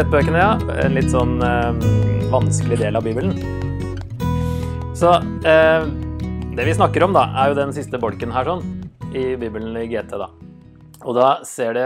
[0.00, 0.52] Profetbøkene, ja.
[0.80, 1.82] En litt sånn eh,
[2.32, 3.34] vanskelig del av Bibelen.
[4.96, 5.10] Så
[5.44, 5.84] eh,
[6.56, 8.64] det vi snakker om, da, er jo den siste bolken her sånn,
[9.12, 10.30] i Bibelen i GT, da.
[11.04, 11.84] Og da ser det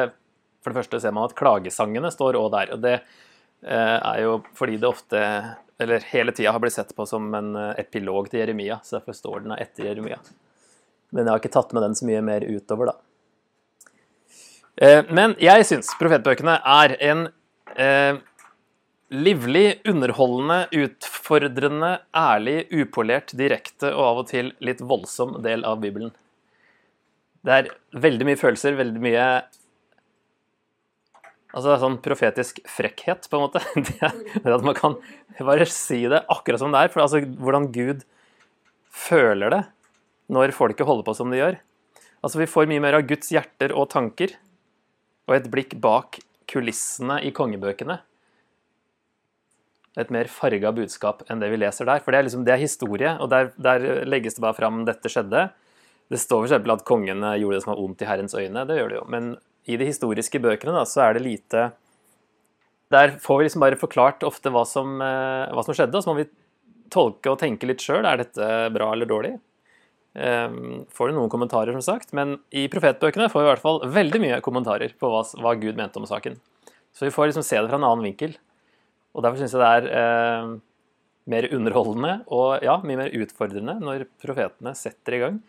[0.63, 2.73] For det første ser man at klagesangene står òg der.
[2.79, 5.27] Og det eh, er jo fordi det ofte,
[5.83, 8.79] eller hele tida, har blitt sett på som en eh, epilog til Jeremia.
[8.87, 10.23] Så derfor står den etter Jeremia.
[11.11, 13.01] Men jeg har ikke tatt med den så mye mer utover, da.
[14.79, 17.33] Eh, Men jeg syns profetbøkene er en
[17.81, 18.17] eh,
[19.15, 26.15] livlig, underholdende, utfordrende, ærlig, upolert, direkte og av og til litt voldsom del av Bibelen.
[27.45, 29.29] Det er veldig mye følelser, veldig mye
[31.55, 33.61] Altså det er sånn profetisk frekkhet, på en måte.
[34.43, 34.97] Det at man kan
[35.39, 36.91] bare si det akkurat som det er.
[36.91, 38.03] For altså hvordan Gud
[38.91, 39.61] føler det
[40.35, 41.61] når folket holder på som de gjør.
[42.27, 44.35] Altså Vi får mye mer av Guds hjerter og tanker,
[45.29, 46.19] og et blikk bak
[46.51, 47.99] kulissene i kongebøkene.
[50.01, 52.03] Et mer farga budskap enn det vi leser der.
[52.03, 55.11] For det er, liksom, det er historie, og der, der legges det bare fram dette
[55.13, 55.47] skjedde.
[56.11, 56.57] Det står f.eks.
[56.75, 58.67] at kongene gjorde det som var ondt i Herrens øyne.
[58.69, 59.07] Det gjør det jo.
[59.15, 59.31] Men
[59.71, 61.71] i de historiske bøkene da, så er det lite
[62.93, 66.13] Der får vi liksom bare forklart ofte hva som, eh, hva som skjedde, og så
[66.13, 66.29] må vi
[66.93, 68.05] tolke og tenke litt sjøl.
[68.05, 69.33] Er dette bra eller dårlig?
[70.15, 73.81] Um, får du noen kommentarer, som sagt, men i profetbøkene får vi i hvert fall
[73.97, 76.39] veldig mye kommentarer på hva, hva Gud mente om saken.
[76.95, 78.37] Så vi får liksom se det fra en annen vinkel.
[79.15, 80.53] Og derfor syns jeg det er eh,
[81.31, 85.41] mer underholdende og ja, mye mer utfordrende når profetene setter i gang.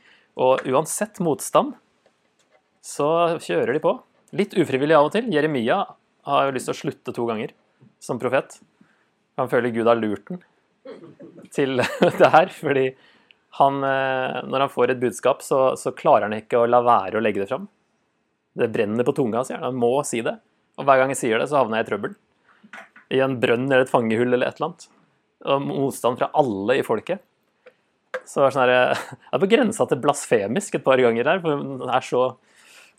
[0.41, 1.75] Og uansett motstand
[2.85, 3.93] så kjører de på.
[4.35, 5.29] Litt ufrivillig av og til.
[5.33, 5.83] Jeremia
[6.25, 7.53] har jo lyst til å slutte to ganger
[8.01, 8.57] som profet.
[9.39, 10.41] Han føler Gud har lurt den
[11.53, 11.81] til
[12.21, 12.89] det her, fordi
[13.57, 17.19] han, eh, når han får et budskap, så, så, klarer han ikke å la være
[17.19, 17.69] å legge det fram.
[18.55, 19.69] Det brenner på tunga, sier han.
[19.69, 20.35] Han må si det.
[20.75, 22.17] Og hver gang jeg sier det, så havner jeg i trøbbel.
[23.15, 24.89] I en brønn eller et fangehull eller et eller annet.
[25.45, 27.23] Og motstand fra alle i folket.
[28.25, 28.73] Så det er, sånn her,
[29.29, 32.25] jeg er på grensa til blasfemisk et par ganger der, for han er så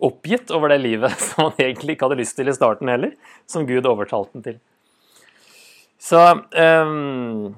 [0.06, 3.12] oppgitt over det livet som han egentlig ikke hadde lyst til i starten heller,
[3.48, 4.58] som Gud overtalte den til.
[6.00, 7.56] Så um,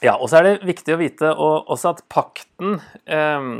[0.00, 3.50] Ja, og så er det viktig å vite også at pakten um,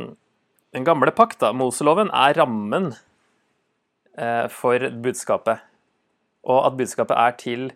[0.72, 2.92] Den gamle pakt, Moseloven, er rammen
[4.16, 5.60] uh, for budskapet.
[6.48, 7.66] Og at budskapet er til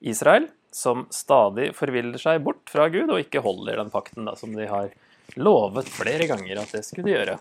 [0.00, 4.52] Israel, som stadig forviller seg bort fra Gud og ikke holder den pakten da, som
[4.54, 4.92] de har
[5.40, 7.38] lovet flere ganger at det skulle de gjøre.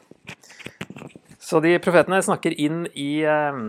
[1.41, 3.63] Så de profetene snakker inn i uh,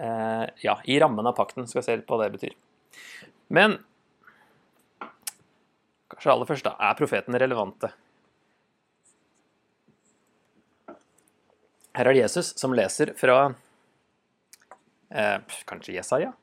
[0.00, 1.68] uh, Ja, i rammen av pakten.
[1.70, 2.56] Skal se på hva det betyr.
[3.52, 3.78] Men
[6.12, 7.90] kanskje aller først, da, er profetene relevante?
[11.96, 13.38] Her er det Jesus som leser fra
[15.08, 16.34] eh, kanskje Jesaja,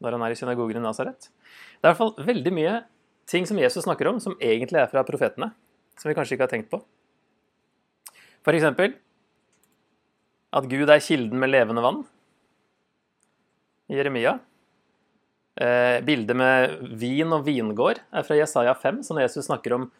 [0.00, 1.28] når han er i synagogen i Nasaret.
[1.28, 2.78] Det er i hvert fall veldig mye
[3.28, 5.52] ting som Jesus snakker om, som egentlig er fra profetene.
[6.00, 6.80] Som vi kanskje ikke har tenkt på.
[8.42, 8.64] F.eks.
[10.52, 12.00] at Gud er kilden med levende vann.
[13.92, 14.38] I Jeremia.
[15.60, 19.02] Eh, bildet med vin og vingård er fra Jesaja 5.
[19.04, 19.90] Så når Jesus snakker om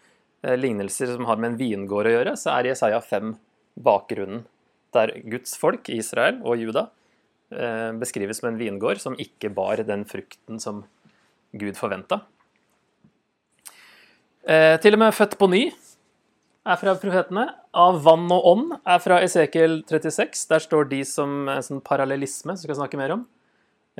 [0.42, 3.34] eh, lignelser som har med en vingård å gjøre, så er Jesaja 5
[3.84, 4.46] bakgrunnen.
[4.96, 6.86] Der Guds folk, Israel og Juda,
[7.52, 10.84] eh, beskrives som en vingård som ikke bar den frukten som
[11.52, 12.22] Gud forventa.
[14.42, 15.60] Til og med født på ny
[16.66, 17.44] er fra profetene.
[17.78, 20.48] Av vann og ånd er fra Esekiel 36.
[20.50, 23.22] Der står de som en sånn parallellisme, som vi skal snakke mer om.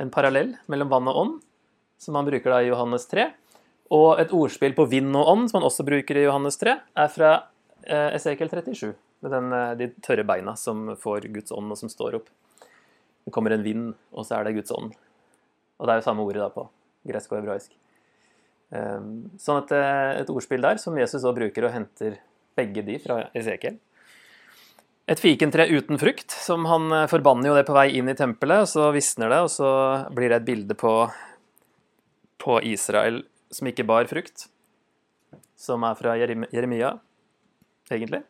[0.01, 1.33] En parallell mellom vann og ånd,
[2.01, 3.27] som han bruker da i Johannes 3.
[3.93, 7.11] Og et ordspill på vind og ånd, som han også bruker i Johannes 3, er
[7.13, 7.33] fra
[7.85, 8.93] eh, Esekiel 37.
[9.23, 12.31] Med den, eh, de tørre beina som får Guds ånd, og som står opp.
[13.23, 14.95] Det kommer en vind, og så er det Guds ånd.
[15.77, 16.65] Og det er jo samme ordet da på
[17.07, 17.71] gresk og hebraisk.
[18.73, 19.71] Sånn at
[20.23, 22.15] et ordspill der som Jesus også bruker og henter
[22.57, 23.77] begge de fra Esekiel.
[25.03, 28.63] Et fikentre uten frukt, som han eh, forbanner jo det på vei inn i tempelet,
[28.63, 29.69] og så visner det, og så
[30.15, 30.93] blir det et bilde på,
[32.39, 33.19] på Israel
[33.51, 34.47] som ikke bar frukt,
[35.59, 36.93] som er fra Jeremia,
[37.91, 38.21] egentlig.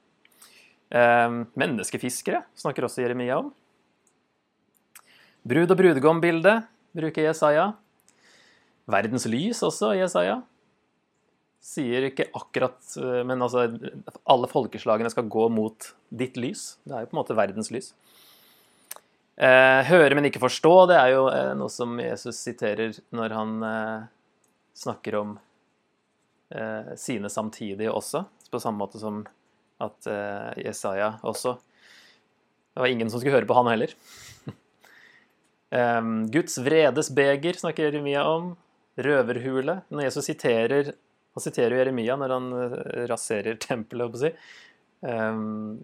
[0.90, 3.54] Eh, menneskefiskere snakker også Jeremia om.
[5.46, 6.56] Brud- og brudgom-bilde
[6.98, 7.70] bruker Jesaja.
[8.90, 10.42] Verdens lys også, Jesaja
[11.63, 13.68] sier ikke akkurat eh, Men altså,
[14.30, 16.74] alle folkeslagene skal gå mot ditt lys.
[16.83, 17.94] Det er jo på en måte verdens lys.
[19.33, 23.56] Eh, høre, men ikke forstå, det er jo eh, noe som Jesus siterer når han
[23.65, 24.04] eh,
[24.77, 25.31] snakker om
[26.54, 29.24] eh, sine samtidige også, på samme måte som
[29.81, 33.94] at eh, Jesaja også Det var ingen som skulle høre på han heller.
[36.33, 38.51] Guds vredes beger snakker Jeremia om.
[38.98, 39.80] Røverhule.
[39.89, 40.94] Når Jesus siterer
[41.33, 42.77] Han siterer Jeremia når han eh,
[43.09, 44.33] raserer tempelet, si.
[45.03, 45.81] Um,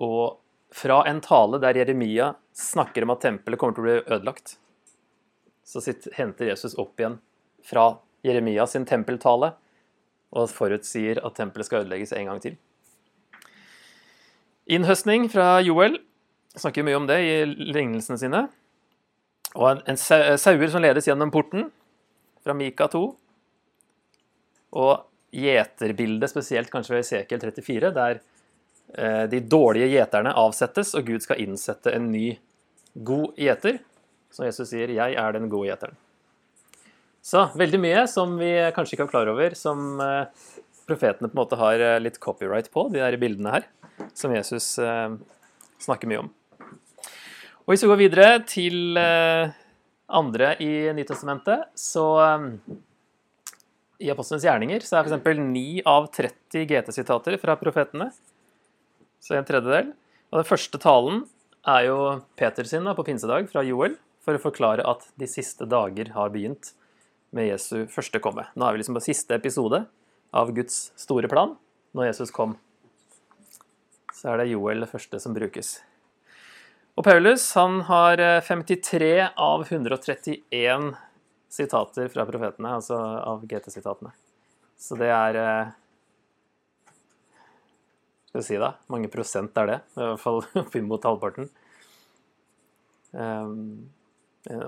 [0.00, 0.38] og
[0.72, 4.54] fra en tale der Jeremia snakker om at tempelet kommer til å bli ødelagt,
[5.66, 7.18] så sitt, henter Jesus opp igjen
[7.66, 7.92] fra
[8.26, 9.52] Jeremia sin tempeltale
[10.30, 12.56] og forutsier at tempelet skal ødelegges en gang til.
[14.70, 15.98] Innhøstning fra Joel
[16.58, 18.44] snakker mye om det i lignelsene sine.
[19.56, 19.98] Og en, en
[20.38, 21.70] sauer som ledes gjennom porten,
[22.44, 23.02] fra Mika 2.
[24.76, 28.20] Og gjeterbildet, spesielt kanskje ved Esekiel 34, der
[28.94, 32.34] eh, de dårlige gjeterne avsettes, og Gud skal innsette en ny
[33.06, 33.80] god gjeter.
[34.30, 35.98] Så Jesus sier 'Jeg er den gode gjeteren'.
[37.22, 40.26] Så veldig mye som vi kanskje ikke er klar over, som eh,
[40.86, 43.64] profetene på en måte har eh, litt copyright på, de der bildene her,
[44.14, 44.78] som Jesus
[45.80, 46.30] snakker mye om.
[47.66, 52.16] Og Hvis vi går videre til andre i Nytestamentet, så
[54.00, 55.40] I Apostlenes gjerninger så er f.eks.
[55.44, 58.08] 9 av 30 GT-sitater fra profetene.
[59.20, 59.92] Så en tredjedel.
[60.32, 61.24] Og den første talen
[61.68, 61.98] er jo
[62.40, 66.32] Peter sin da, på pinsedag fra Joel, for å forklare at de siste dager har
[66.32, 66.72] begynt
[67.36, 68.46] med Jesu første komme.
[68.56, 69.84] Nå er vi liksom på siste episode
[70.32, 71.54] av Guds store plan.
[71.92, 72.56] Når Jesus kom,
[74.14, 75.78] så er det Joel det første som brukes.
[76.98, 80.90] Og Paulus han har 53 eh, av 131
[81.50, 84.12] sitater fra profetene, altså av GT-sitatene.
[84.80, 85.72] Så det er eh,
[88.30, 89.78] Skal vi si da, mange prosent er det?
[89.98, 91.50] I hvert fall oppimot halvparten.
[93.10, 93.90] Um,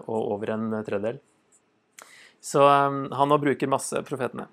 [0.02, 1.20] og over en tredjedel.
[2.43, 4.49] Så um, han nå bruker masse profetene.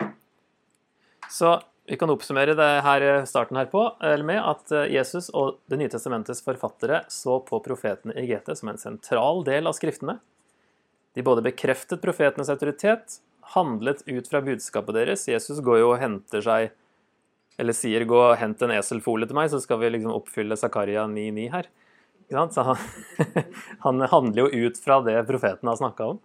[1.34, 1.58] Så
[1.90, 2.54] vi kan oppsummere
[2.86, 3.82] her, eh, starten her på,
[4.22, 8.70] med at eh, Jesus og Det nye testamentets forfattere så på profetene i GT som
[8.70, 10.20] en sentral del av skriftene.
[11.20, 13.18] De både bekreftet profetenes autoritet,
[13.52, 15.26] handlet ut fra budskapet deres.
[15.28, 16.70] Jesus går jo og henter seg
[17.60, 21.04] Eller sier 'gå og hent en eselfole til meg', så skal vi liksom oppfylle Zakaria
[21.04, 21.66] 9.9 her.
[22.32, 22.78] Så han,
[23.86, 26.22] han, handler jo ut fra det profeten har snakka om.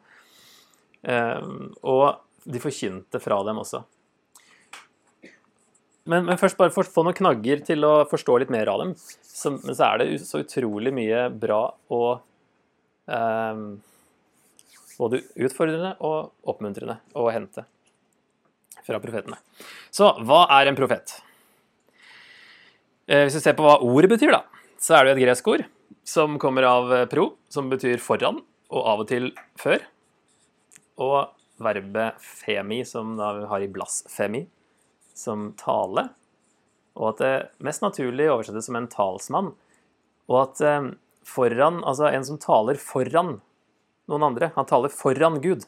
[1.03, 3.83] Ehm, og de forkynte fra dem også.
[6.05, 8.95] Men, men, først bare for få noen knagger til å forstå litt mer av dem.
[8.95, 12.23] Så, men så er det så utrolig mye bra og
[13.11, 13.67] eh,
[14.99, 17.67] Både utfordrende og oppmuntrende å hente
[18.85, 19.39] fra profetene.
[19.95, 21.17] Så hva er en profet?
[23.09, 24.45] Eh, hvis vi ser på hva ordet betyr, da,
[24.81, 25.65] så er det et gresk ord
[26.05, 28.43] som kommer av pro, som betyr foran,
[28.75, 29.31] og av og til
[29.61, 29.85] før.
[31.01, 31.33] Og
[31.65, 34.45] verbet femi, som da vi har i blasfemi,
[35.15, 36.09] som tale,
[36.95, 37.35] og at det
[37.67, 39.51] mest naturlig oversettes som en talsmann.
[40.31, 40.93] Og at eh,
[41.27, 43.39] foran, altså en som taler foran
[44.11, 45.65] noen andre, han taler foran Gud.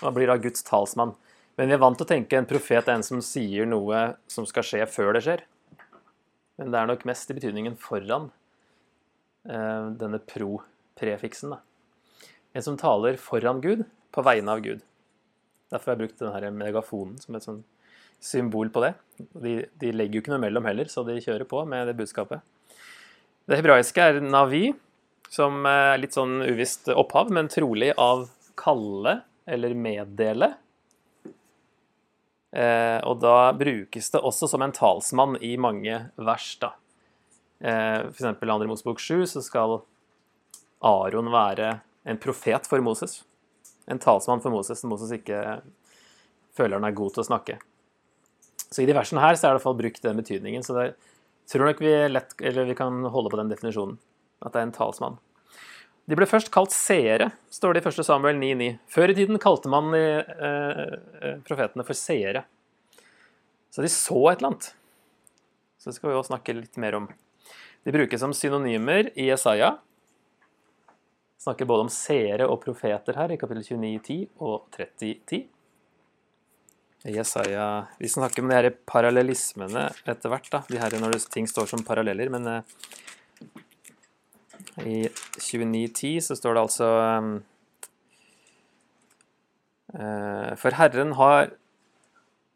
[0.00, 1.14] Og han blir da Guds talsmann.
[1.56, 4.46] Men vi er vant til å tenke en profet er en som sier noe som
[4.48, 5.44] skal skje før det skjer.
[6.60, 8.30] Men det er nok mest i betydningen foran
[9.48, 11.56] eh, denne pro-prefiksen.
[12.52, 14.82] En som taler foran Gud, på vegne av Gud.
[15.72, 17.62] Derfor har jeg brukt denne megafonen som et sånn
[18.22, 18.92] symbol på det.
[19.18, 22.44] De, de, legger jo ikke noe mellom heller, så de kjører på med det budskapet.
[23.48, 24.68] Det hebraiske er navi,
[25.32, 28.26] som er litt sånn uvisst opphav, men trolig av
[28.58, 30.52] kalle eller meddele.
[32.52, 36.74] Eh, og da brukes det også som en talsmann i mange vers, da.
[37.64, 38.28] Eh, F.eks.
[38.28, 39.78] i Andre Mosebok 7 så skal
[40.84, 43.22] Aron være en profet for Moses.
[43.88, 45.62] En talsmann for Moses når Moses ikke
[46.52, 47.56] føler han er god til å snakke.
[48.68, 50.64] Så i de versene her så er det i hvert fall brukt den betydningen.
[50.66, 50.86] Så det
[51.48, 53.96] tror nok vi, lett, vi kan holde på den definisjonen.
[54.42, 55.20] At det er en talsmann.
[56.10, 58.02] De ble først kalt seere, står det i 1.
[58.06, 58.72] Samuel 9,9.
[58.90, 62.42] Før i tiden kalte man eh, eh, profetene for seere.
[63.72, 64.72] Så de så et eller annet.
[65.78, 67.06] Så det skal vi også snakke litt mer om.
[67.86, 69.76] De brukes som synonymer i Jesaja.
[71.42, 75.46] Snakker både om seere og profeter her i kapittel 29,10 og 30,10.
[77.10, 80.62] Jesaja Vi snakker om de her parallellismene etter hvert, da.
[80.68, 82.60] De her når ting står som paralleller, men uh,
[84.80, 86.86] i 29.10 så står det altså
[87.18, 87.32] um,
[89.92, 91.52] uh, For Herren har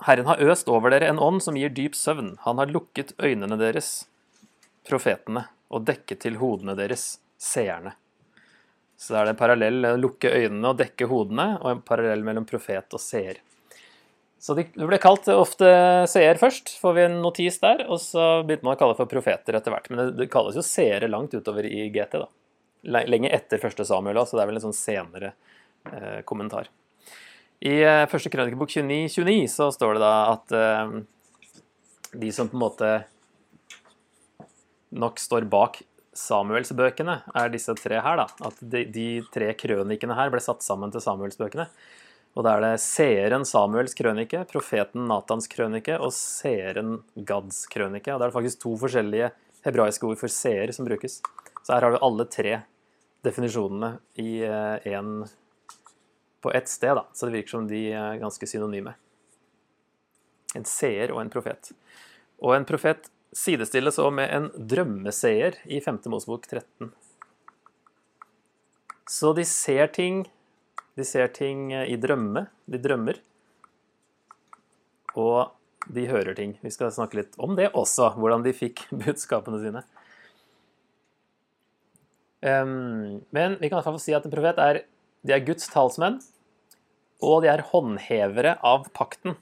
[0.04, 2.34] Herren har øst over dere en ånd som gir dyp søvn.
[2.44, 4.04] Han har lukket øynene deres,
[4.84, 7.94] profetene, og dekket til hodene deres, seerne.
[8.96, 12.24] Så da er det en parallell å lukke øynene og dekke hodene, og en parallell
[12.28, 13.40] mellom profet og seer.
[14.38, 15.68] Så det ble kalt ofte
[16.12, 17.86] seer først, får vi en notis der.
[17.88, 19.88] Og så begynte man å kalle for profeter etter hvert.
[19.90, 22.28] Men det, kalles jo seere langt utover i GT, da.
[23.08, 25.32] lenge etter første Samuel så det er vel en sånn senere
[25.90, 26.70] eh, kommentar.
[27.64, 30.96] I eh, første krønikebok 29, 29 så står det da at eh,
[32.20, 32.94] de som på en måte
[34.96, 35.80] nok står bak
[36.16, 38.20] Samuelsbøkene, er disse tre her.
[38.20, 41.66] da, At de, de tre krønikene her ble satt sammen til Samuelsbøkene.
[42.36, 48.12] Og da er det seeren Samuels krønike, profeten Natans krønike og seeren Gads krønike.
[48.12, 49.30] Og da er det faktisk to forskjellige
[49.64, 51.22] hebraiske ord for seer som brukes.
[51.64, 52.58] Så her har du alle tre
[53.24, 55.24] definisjonene i en,
[56.44, 57.06] på ett sted, da.
[57.16, 58.92] Så det virker som de er ganske synonyme.
[60.56, 61.72] En seer og en profet.
[62.44, 66.04] Og en profet sidestilles så med en drømmeseer i 5.
[66.12, 66.92] Mosebok 13.
[69.08, 70.26] Så de ser ting
[70.96, 72.46] De ser ting i drømme.
[72.66, 73.20] De drømmer.
[75.16, 75.52] Og
[75.92, 76.56] de hører ting.
[76.64, 79.84] Vi skal snakke litt om det også, hvordan de fikk budskapene sine.
[82.46, 84.82] Men vi kan i hvert fall si at en profet er,
[85.26, 86.20] de er Guds talsmenn,
[87.24, 89.36] og de er håndhevere av pakten.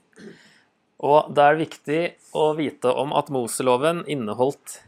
[1.03, 2.01] Og da er det viktig
[2.39, 4.79] å vite om at Moseloven inneholdt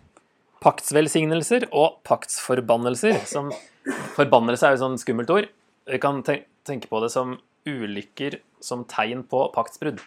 [0.63, 3.19] paktsvelsignelser og paktsforbannelser.
[3.29, 3.51] Som,
[4.15, 5.50] forbannelse er jo et sånn skummelt ord.
[5.88, 10.01] Vi kan ten- tenke på det som ulykker som tegn på paktsbrudd.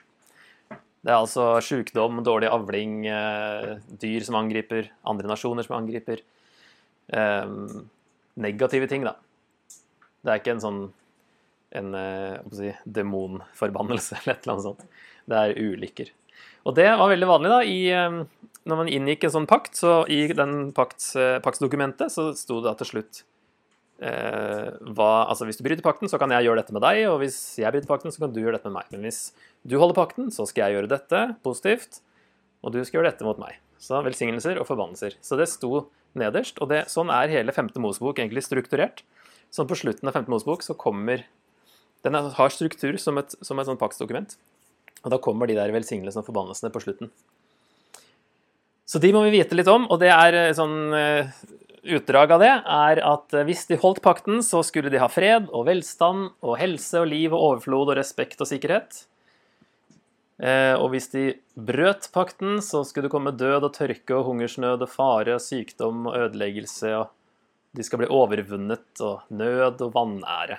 [1.00, 6.20] Det er altså sykdom, dårlig avling, eh, dyr som angriper, andre nasjoner som angriper.
[7.12, 7.46] eh,
[8.36, 9.16] negative ting, da.
[10.22, 10.92] Det er ikke en sånn
[11.72, 14.84] en eh, si, demonforbannelse eller et eller annet sånt.
[15.26, 16.12] Det er ulykker.
[16.64, 17.80] Og det var veldig vanlig da, i,
[18.68, 22.74] når man inngikk en sånn pakt, så i den pakts, paktsdokumentet så sto det da
[22.78, 23.22] til slutt
[24.00, 27.36] hva, altså Hvis du bryter pakten, så kan jeg gjøre dette med deg, og hvis
[27.60, 28.92] jeg bryter pakten, så kan du gjøre dette med meg.
[28.94, 29.22] Men hvis
[29.68, 32.00] du holder pakten, så skal jeg gjøre dette positivt,
[32.64, 33.58] og du skal gjøre dette mot meg.
[33.80, 35.18] Så velsignelser og forbannelser.
[35.24, 35.86] Så det sto
[36.18, 39.04] nederst, og det, sånn er hele femte Mosebok egentlig strukturert.
[39.52, 41.26] Sånn på slutten av femte Mosebok så kommer
[42.00, 44.32] Den har struktur som et, som et sånt paktsdokument.
[45.04, 47.10] Og da kommer de der velsignelsene og forbannelsene på slutten.
[48.88, 51.28] Så de må vi vite litt om, og det er eh, sånn eh,
[51.84, 55.48] utdrag av det er at eh, hvis de holdt pakten, så skulle de ha fred
[55.50, 59.04] og velstand og helse og liv og overflod og respekt og sikkerhet.
[60.40, 64.82] Eh, Og hvis de brøt pakten, så skulle det komme død og tørke og hungersnød
[64.86, 67.10] og fare og sykdom og ødeleggelse, og
[67.76, 70.58] de skal bli overvunnet og nød og vanære.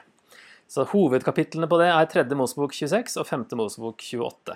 [0.71, 2.23] Så hovedkapitlene på det er 3.
[2.37, 3.47] Mosebok 26 og 5.
[3.59, 4.55] Mosebok 28.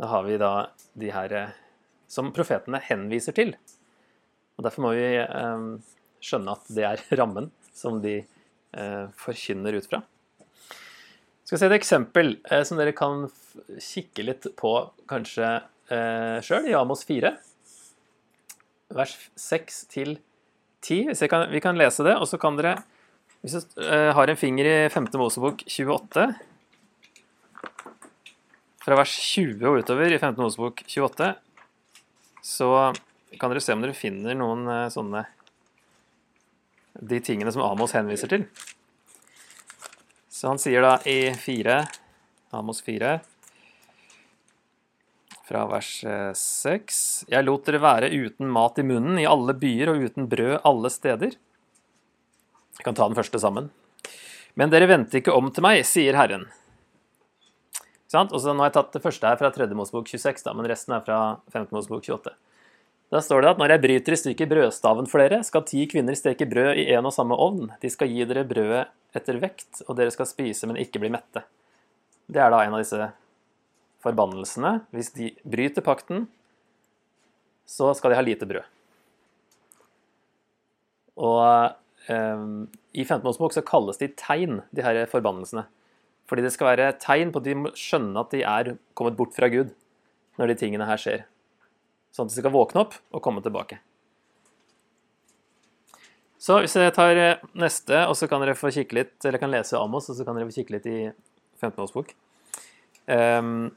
[0.00, 0.52] Da har vi da
[0.98, 1.58] de her eh,
[2.08, 3.56] som profetene henviser til.
[4.54, 5.68] Og Derfor må vi eh,
[6.24, 10.02] skjønne at det er rammen som de eh, forkynner ut fra.
[10.44, 13.26] Jeg Skal se et eksempel eh, som dere kan
[13.82, 14.76] kikke litt på
[15.10, 15.48] kanskje
[15.92, 17.34] eh, sjøl, i Amos 4,
[18.94, 20.16] vers 6 til
[20.84, 21.10] 10.
[21.10, 22.78] Hvis jeg kan, vi kan lese det, og så kan dere
[23.44, 25.10] Hvis du eh, har en finger i 5.
[25.20, 26.28] Mosebok 28,
[28.84, 30.40] fra vers 20 og utover i 15.
[30.40, 31.34] Mosebok 28,
[32.44, 32.70] så
[33.38, 35.24] kan dere se om dere finner noen eh, sånne
[36.94, 38.46] De tingene som Amos henviser til.
[40.30, 41.78] Så han sier da i 4,
[42.54, 43.14] Amos 4,
[45.44, 47.00] fra vers eh, 6
[47.32, 50.90] Jeg lot dere være uten mat i munnen i alle byer og uten brød alle
[50.92, 51.36] steder.
[52.74, 53.70] Jeg kan ta den første sammen.
[54.54, 56.46] Men dere vendte ikke om til meg, sier Herren.
[58.14, 59.66] Og så Nå har jeg tatt det første her fra 3.
[59.74, 61.66] Mosebok 26, da, men resten er fra 5.
[61.74, 62.34] Mosebok 28.
[63.12, 66.16] Da står det at når jeg bryter i stykker brødstaven for dere, skal ti kvinner
[66.18, 67.68] steke brød i en og samme ovn.
[67.82, 71.44] De skal gi dere brødet etter vekt, og dere skal spise, men ikke bli mette.
[72.26, 73.10] Det er da en av disse
[74.04, 74.78] forbannelsene.
[74.94, 76.26] Hvis de bryter pakten,
[77.68, 78.66] så skal de ha lite brød.
[81.24, 81.44] Og
[82.10, 82.48] eh,
[82.94, 83.22] i 15.
[83.26, 85.66] Mosebok så kalles de tegn, de her forbannelsene.
[86.30, 89.36] Fordi det skal være tegn på at de må skjønne at de er kommet bort
[89.36, 89.74] fra Gud
[90.40, 91.26] når de tingene her skjer.
[92.14, 93.80] Sånn at de skal våkne opp og komme tilbake.
[96.44, 99.52] Så hvis jeg tar eh, neste, og så kan dere få kikke litt, eller kan
[99.52, 100.98] lese Amos, og så kan dere få kikke litt i
[101.62, 102.12] 15-årsbok.
[103.08, 103.70] Um,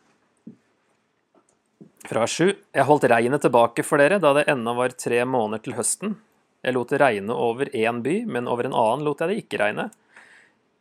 [2.07, 2.51] fra vers 7.
[2.75, 6.17] Jeg holdt regnet tilbake for dere da det ennå var tre måneder til høsten.
[6.65, 9.61] Jeg lot det regne over én by, men over en annen lot jeg det ikke
[9.63, 9.89] regne.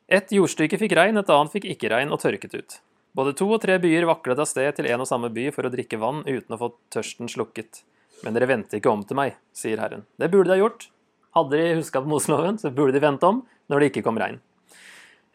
[0.07, 2.79] Et jordstykke fikk regn, et annet fikk ikke regn og tørket ut.
[3.17, 5.73] Både to og tre byer vaklet av sted til en og samme by for å
[5.73, 7.81] drikke vann uten å få tørsten slukket.
[8.25, 10.05] Men dere vendte ikke om til meg, sier Herren.
[10.21, 10.89] Det burde de ha gjort.
[11.37, 13.43] Hadde de huska på Moseloven, så burde de vente om
[13.73, 14.37] når det ikke kom regn.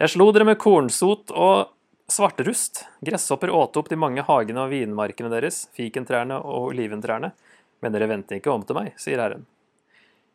[0.02, 1.74] Jeg slo dere med kornsot og
[2.12, 2.84] svarterust.
[3.06, 7.32] Gresshopper åt opp de mange hagene og vinmarkene deres, fikentrærne og oliventrærne.
[7.82, 9.48] Men dere vendte ikke om til meg, sier Herren.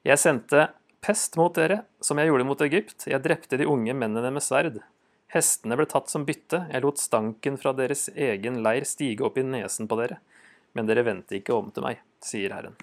[0.06, 0.68] Jeg sendte
[1.02, 3.06] pest mot dere, som jeg gjorde mot Egypt.
[3.10, 4.82] Jeg drepte de unge mennene med sverd.
[5.34, 6.64] Hestene ble tatt som bytte.
[6.70, 10.20] Jeg lot stanken fra deres egen leir stige opp i nesen på dere.
[10.76, 12.76] Men dere vendte ikke om til meg, sier Herren.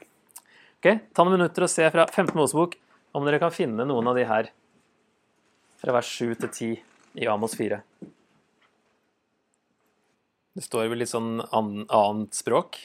[0.83, 2.35] Ok, Ta noen minutter og se fra 15.
[2.35, 2.75] Mosebok
[3.15, 4.49] om dere kan finne noen av de her
[5.79, 7.79] fra vers 7 til 10 i Amos 4.
[10.53, 12.77] Det står vel litt sånn an annet språk.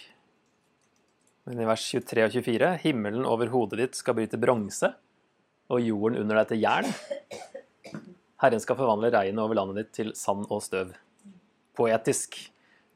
[1.48, 4.92] Men i vers 23 og 24 himmelen over hodet ditt skal bli til bronse,
[5.68, 6.90] og jorden under deg til jern.
[8.38, 10.92] Herren skal forvandle regnet over landet ditt til sand og støv.
[11.78, 12.38] Poetisk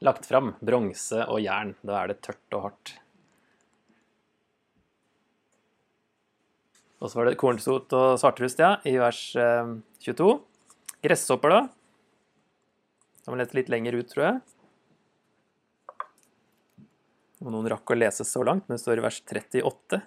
[0.03, 0.53] lagt fram.
[0.63, 1.73] Bronse og jern.
[1.83, 2.93] Da er det tørt og hardt.
[7.03, 10.29] Og så var det kornsot og svartrust, ja, i vers 22.
[10.31, 11.65] Eh, Gresshopper, da.
[13.25, 14.37] Som lette litt lenger ut, tror jeg.
[17.43, 19.99] Om noen rakk å lese så langt, men det står i vers 38.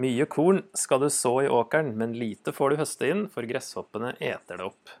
[0.00, 4.14] Mye korn skal du så i åkeren, men lite får du høste inn, for gresshoppene
[4.16, 4.94] eter det opp.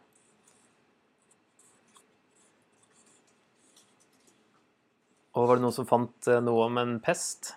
[5.32, 7.54] Og var det noen som fant eh, noe om en pest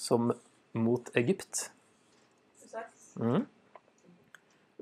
[0.00, 0.32] som
[0.72, 1.66] mot Egypt?
[3.20, 3.44] Mm.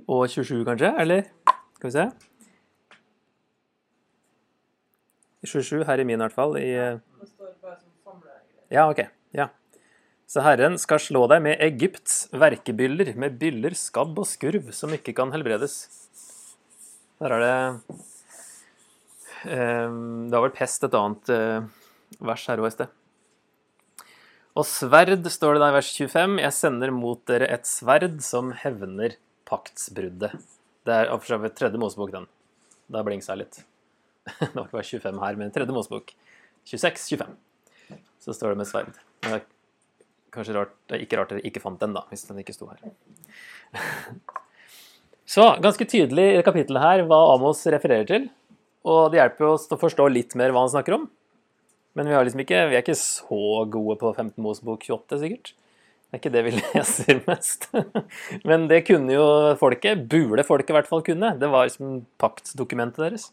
[0.07, 0.95] Og 27, kanskje?
[1.03, 1.27] Eller?
[1.81, 2.11] Skal vi se.
[5.51, 6.55] 27 her i min, i hvert fall.
[6.61, 6.71] I,
[8.71, 9.03] ja, OK.
[9.35, 9.51] Ja.
[10.31, 15.17] Så Herren skal slå deg med Egypts verkebyller, med byller, skabb og skurv som ikke
[15.19, 15.83] kan helbredes.
[17.19, 17.99] Der er det
[19.49, 21.69] Ehm, det var vel pest et annet eh,
[22.21, 22.97] vers her òg i sted.
[24.59, 26.39] Og sverd, står det da i vers 25.
[26.43, 29.17] Jeg sender mot dere et sverd som hevner
[29.49, 30.35] paktsbruddet.
[30.85, 32.27] Det er for så vidt tredje Mosebok, den.
[32.91, 33.63] Da blingsa jeg litt.
[34.41, 36.13] Det var ikke bare 25 her, men tredje Mosebok.
[36.69, 37.39] 26-25.
[38.21, 39.01] Så står det med sverd.
[40.35, 42.71] Kanskje rart, det er ikke rart dere ikke fant den, da, hvis den ikke sto
[42.71, 42.81] her.
[45.31, 48.29] Så ganske tydelig i kapittelet her hva Amos refererer til.
[48.89, 51.09] Og det hjelper oss til å forstå litt mer hva han snakker om.
[51.99, 55.53] Men vi, liksom ikke, vi er ikke så gode på 15 Mosebok 28, sikkert.
[56.11, 57.69] Det er ikke det vi leser mest.
[58.49, 59.27] Men det kunne jo
[59.61, 61.37] folket, burde folket i hvert fall kunne.
[61.39, 63.29] Det var liksom paktdokumentet deres.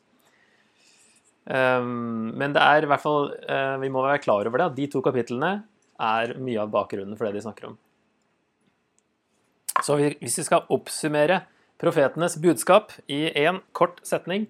[1.47, 4.75] Ehm, men det er i hvert fall, eh, vi må være klar over det, at
[4.75, 5.61] de to kapitlene
[5.99, 7.77] er mye av bakgrunnen for det de snakker om.
[9.85, 11.43] Så hvis vi skal oppsummere
[11.81, 14.47] profetenes budskap i én kort setning,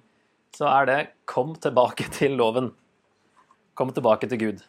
[0.55, 2.73] så er det 'kom tilbake til loven'.
[3.75, 4.63] Kom tilbake til Gud.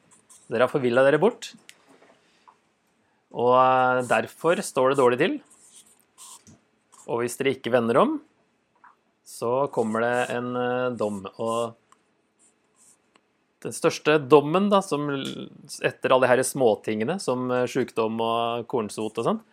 [0.50, 1.54] Dere har forvilla dere bort.
[3.32, 5.40] Og eh, derfor står det dårlig til.
[7.08, 8.20] Og hvis dere ikke vender om,
[9.24, 11.26] så kommer det en eh, dom.
[11.38, 11.76] Og
[13.64, 15.08] den største dommen, da, som
[15.84, 19.46] etter alle disse småtingene, som eh, sykdom og kornsot og sånn,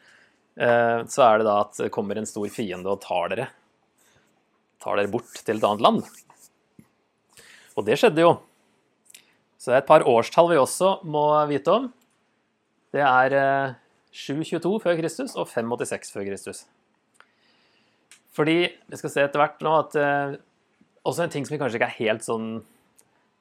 [0.56, 3.50] så er det da at det kommer en stor fiende og tar dere.
[4.80, 5.98] Tar dere bort til et annet land.
[7.76, 8.30] Og det skjedde jo.
[9.60, 11.90] Så det er et par årstall vi også må vite om.
[12.96, 13.36] Det er
[14.16, 16.64] 722 eh, før Kristus og 586 før Kristus.
[18.36, 19.94] Fordi vi skal se etter hvert nå at
[21.06, 22.48] Også en ting som vi kanskje ikke er helt sånn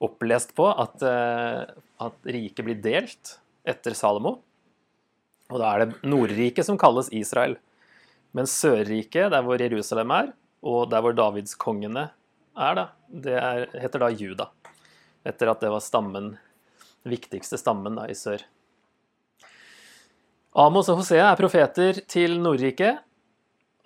[0.04, 1.64] opplest på, at, uh,
[2.06, 4.38] at riket blir delt etter Salomo.
[5.52, 7.56] Og da er det Nordriket som kalles Israel.
[8.34, 10.32] Men Sørriket, der hvor Jerusalem er,
[10.64, 12.08] og der hvor davidskongene
[12.54, 14.48] er, da, det er, heter da Juda.
[15.24, 16.34] Etter at det var stammen,
[17.04, 18.42] den viktigste stammen da, i sør.
[20.54, 23.02] Amos og Hosea er profeter til Nordriket.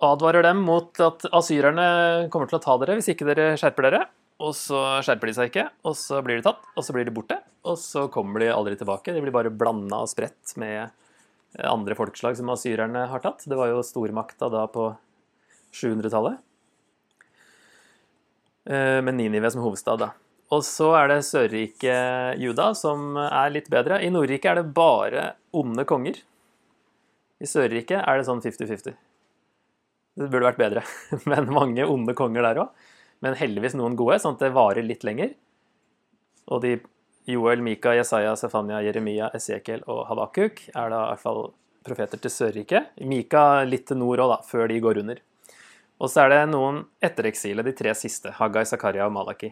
[0.05, 4.03] Advarer dem mot at asyrerne kommer til å ta dere hvis ikke dere skjerper dere.
[4.39, 7.13] Og så skjerper de seg ikke, og så blir de tatt, og så blir de
[7.15, 7.39] borte.
[7.67, 9.11] Og så kommer de aldri tilbake.
[9.11, 10.93] De blir bare blanda og spredt med
[11.59, 13.43] andre folkeslag som asyrerne har tatt.
[13.49, 14.93] Det var jo stormakta da på
[15.75, 16.39] 700-tallet.
[18.69, 19.99] Eh, med Ninive som hovedstad.
[19.99, 20.11] da.
[20.49, 23.99] Og så er det Sørriket Juda, som er litt bedre.
[24.01, 26.21] I Nordriket er det bare onde konger.
[27.39, 28.95] I Sørriket er det sånn 50-50.
[30.19, 30.83] Det burde vært bedre,
[31.29, 32.87] men mange onde konger der òg.
[33.25, 35.33] Men heldigvis noen gode, sånn at det varer litt lenger.
[36.49, 36.77] Og de
[37.29, 41.41] Joel, Mika, Jesaja, Sefania, Jeremia, Esekiel og Habakuk er da i hvert fall
[41.85, 42.95] profeter til Sørriket.
[43.05, 45.21] Mika litt til nord òg, da, før de går under.
[45.99, 48.31] Og så er det noen etter eksilet, de tre siste.
[48.39, 49.51] Haggai, Zakaria og Malaki.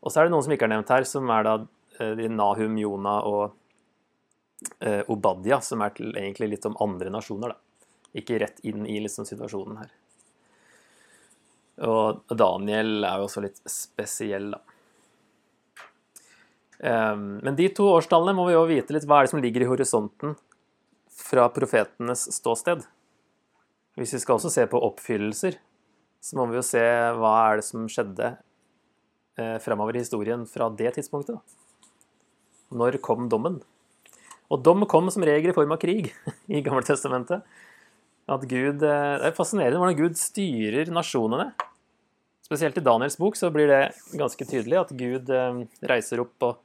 [0.00, 1.56] Og så er det noen som ikke er nevnt her, som er da
[2.00, 7.86] eh, Nahum, Jonah og eh, Obadia, som er til egentlig litt om andre nasjoner, da.
[8.16, 9.92] Ikke rett inn i liksom situasjonen her.
[11.86, 14.60] Og Daniel er jo også litt spesiell, da.
[16.80, 19.66] Um, men de to årstallene må vi jo vite litt hva er det som ligger
[19.66, 20.32] i horisonten
[21.12, 22.86] fra profetenes ståsted.
[24.00, 25.58] Hvis vi skal også se på oppfyllelser,
[26.24, 26.80] så må vi jo se
[27.16, 28.30] hva er det som skjedde
[29.36, 31.36] eh, fremover i historien fra det tidspunktet.
[32.72, 33.60] Når kom dommen?
[34.50, 36.08] Og dom kom som regel i form av krig
[36.54, 37.44] i Gammeltestamentet.
[38.30, 41.50] At Gud, eh, det er fascinerende hvordan Gud styrer nasjonene.
[42.50, 43.82] Spesielt i Daniels bok så blir det
[44.18, 46.56] ganske tydelig at Gud eh, reiser opp og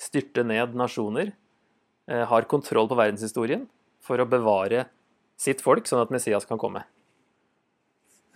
[0.00, 1.30] styrter ned nasjoner.
[2.10, 3.64] Eh, har kontroll på verdenshistorien
[4.04, 4.84] for å bevare
[5.40, 6.82] sitt folk, sånn at Messias kan komme.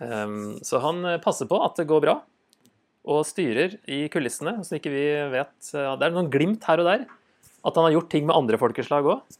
[0.01, 2.15] Ehm, så han passer på at det går bra,
[3.05, 7.05] og styrer i kulissene, så ikke vi vet Det er noen glimt her og der
[7.05, 9.37] at han har gjort ting med andre folkeslag òg.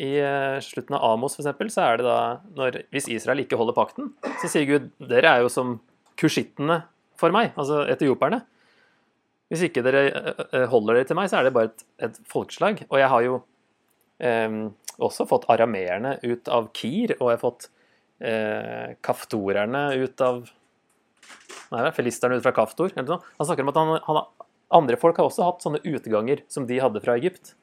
[0.00, 2.20] I eh, slutten av Amos eksempel, så er det da
[2.56, 4.10] når, Hvis Israel ikke holder pakten,
[4.42, 5.78] så sier Gud dere er jo som
[6.20, 6.80] kushittene
[7.20, 8.42] for meg, altså etioperne.
[9.52, 12.18] Hvis ikke dere eh, eh, holder dere til meg, så er det bare et, et
[12.28, 12.82] folkeslag.
[12.88, 13.38] Og jeg har jo
[14.24, 14.58] eh,
[14.96, 17.68] også fått arameerne ut av Kir, og jeg har fått
[18.20, 20.46] eh, kaftorerne ut av
[21.72, 22.92] Nei, filisterne ut fra Kaftor.
[22.94, 23.08] Han
[23.42, 24.18] snakker om at han, han,
[24.78, 27.56] andre folk har også hatt sånne utganger som de hadde fra Egypt.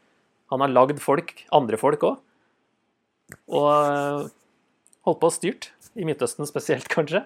[0.51, 2.17] Han har lagd folk, andre folk òg.
[3.47, 4.25] Og eh,
[5.07, 7.23] holdt på og styrt, i Midtøsten spesielt kanskje,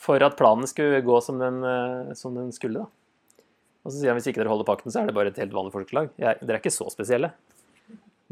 [0.00, 2.84] for at planen skulle gå som den, eh, som den skulle.
[2.84, 3.44] da.
[3.84, 5.54] Og så sier han hvis ikke dere holder pakten, så er det bare et helt
[5.54, 6.12] vanlig folkeslag.
[6.16, 7.34] Jeg, dere er ikke så spesielle.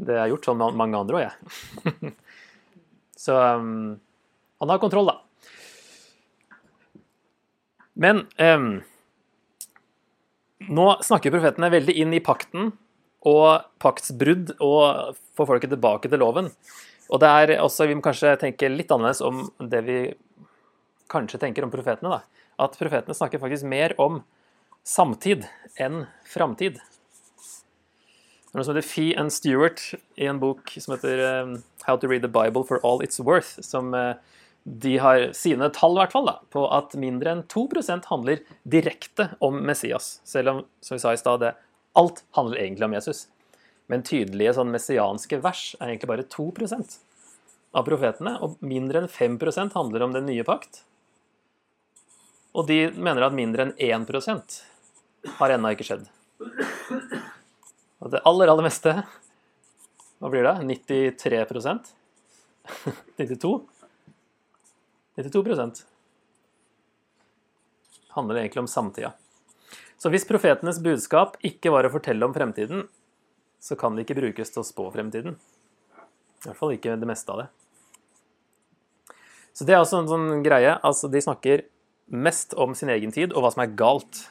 [0.01, 2.13] Det har gjort sånn med mange andre òg, jeg.
[3.25, 3.93] så um,
[4.63, 5.19] han har kontroll, da.
[7.93, 8.71] Men um,
[10.73, 12.71] nå snakker profetene veldig inn i pakten
[13.29, 16.49] og paktsbrudd og får folket tilbake til loven.
[17.13, 19.97] Og det er også, Vi må kanskje tenke litt annerledes om det vi
[21.11, 22.09] kanskje tenker om profetene.
[22.09, 22.21] da.
[22.63, 24.21] At profetene snakker faktisk mer om
[24.83, 25.47] samtid
[25.79, 26.79] enn framtid.
[28.53, 29.81] Det er noe som heter Fee and Stewart
[30.19, 31.55] i en bok som heter um,
[31.87, 34.13] How to read the Bible for all it's worth, som uh,
[34.63, 39.31] de har sine tall i hvert fall da, på at mindre enn 2% handler direkte
[39.43, 40.19] om Messias.
[40.23, 41.49] Selv om, som vi sa i stad,
[41.97, 43.25] alt handler egentlig om Jesus.
[43.91, 46.95] Men tydelige sånn messianske vers er egentlig bare 2%
[47.73, 48.37] av profetene.
[48.45, 50.83] Og mindre enn 5% handler om den nye pakt.
[52.53, 54.59] Og de mener at mindre enn 1%
[55.39, 56.05] har ennå ikke skjedd.
[58.03, 58.91] Og det aller, aller meste
[60.19, 60.55] Hva blir det?
[60.91, 61.93] 93%
[63.17, 63.53] 92
[65.15, 65.83] 92
[68.13, 69.11] handler egentlig om samtida.
[69.97, 72.85] Så hvis profetenes budskap ikke var å fortelle om fremtiden,
[73.63, 75.37] så kan det ikke brukes til å spå fremtiden.
[76.43, 77.47] I hvert fall ikke det meste av det.
[79.53, 80.75] Så det er også en sånn greie.
[80.83, 81.65] Altså, de snakker
[82.07, 84.25] mest om sin egen tid og hva som er galt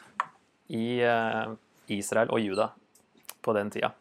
[0.73, 1.55] i eh,
[1.93, 2.71] Israel og Juda
[3.43, 3.93] på den tida.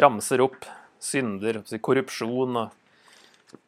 [0.00, 0.68] Ramser opp
[1.00, 2.76] synder, korrupsjon og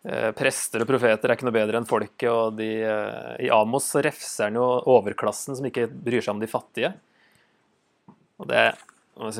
[0.02, 3.86] Eh, prester og profeter er ikke noe bedre enn folket, og de, eh, i Amos
[3.92, 6.92] så refser han jo overklassen som ikke bryr seg om de fattige.
[8.42, 8.78] Og det er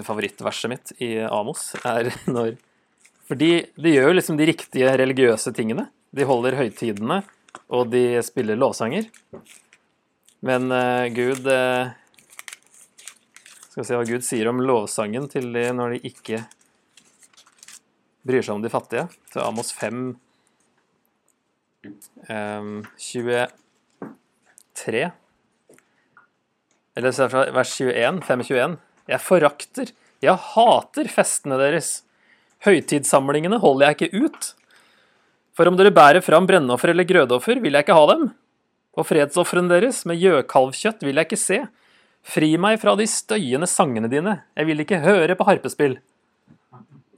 [0.06, 2.56] favorittverset mitt i Amos er når
[3.26, 5.86] For de, de gjør liksom de riktige religiøse tingene.
[6.12, 7.22] De holder høytidene,
[7.72, 9.08] og de spiller lovsanger.
[10.42, 11.92] Men uh, Gud uh,
[13.68, 16.42] Skal vi se hva Gud sier om lovsangen til de når de ikke
[18.26, 19.06] bryr seg om de fattige.
[19.32, 20.12] Til Amos 5,
[22.28, 23.50] 23
[26.94, 28.78] Eller er det fra vers 21, 521.
[29.10, 32.02] Jeg forakter, jeg hater festene deres.
[32.62, 34.52] Høytidssamlingene holder jeg ikke ut.
[35.56, 38.30] For om dere bærer fram brennoffer eller grødoffer, vil jeg ikke ha dem.
[38.96, 41.60] Og fredsofrene deres med gjøkalvkjøtt vil jeg ikke se.
[42.22, 45.98] Fri meg fra de støyende sangene dine, jeg vil ikke høre på harpespill.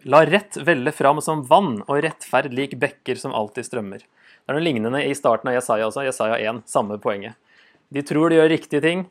[0.09, 4.05] La rett velle fram som vann, og rettferd lik bekker som alltid strømmer.
[4.05, 6.05] Det er noe lignende i starten av Jesaja også.
[6.05, 7.38] Jesaja 1, samme poenget.
[7.92, 9.07] De tror de gjør riktige ting,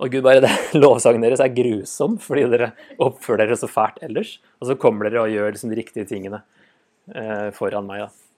[0.00, 4.38] og Gud bare det, lovsangen deres er grusom fordi dere oppfører dere så fælt ellers.
[4.60, 6.42] Og så kommer dere og gjør liksom de riktige tingene
[7.14, 8.06] eh, foran meg.
[8.06, 8.29] Da.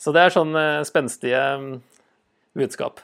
[0.00, 1.74] Så det er sånn eh, spenstige mm,
[2.58, 3.02] budskap.